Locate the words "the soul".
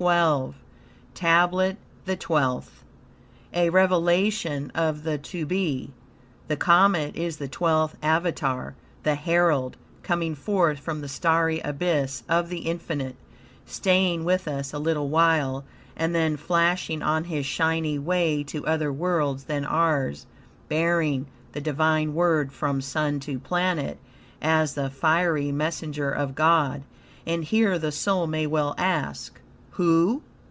27.78-28.26